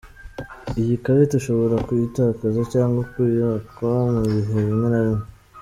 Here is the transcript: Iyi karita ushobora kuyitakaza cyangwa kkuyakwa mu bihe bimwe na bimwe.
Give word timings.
Iyi 0.81 0.95
karita 1.03 1.33
ushobora 1.41 1.75
kuyitakaza 1.87 2.61
cyangwa 2.73 2.99
kkuyakwa 3.09 3.93
mu 4.13 4.21
bihe 4.33 4.59
bimwe 4.67 4.87
na 4.93 4.99
bimwe. 5.05 5.23